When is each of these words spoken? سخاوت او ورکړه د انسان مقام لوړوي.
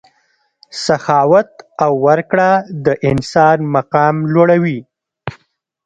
سخاوت 0.85 1.49
او 1.83 1.91
ورکړه 2.07 2.49
د 2.85 2.87
انسان 3.09 3.57
مقام 3.75 4.15
لوړوي. 4.33 4.79